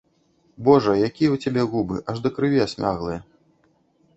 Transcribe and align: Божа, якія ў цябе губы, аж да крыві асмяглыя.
Божа, 0.69 0.95
якія 1.09 1.29
ў 1.35 1.45
цябе 1.45 1.65
губы, 1.73 1.99
аж 2.15 2.25
да 2.25 2.29
крыві 2.39 2.59
асмяглыя. 2.67 3.19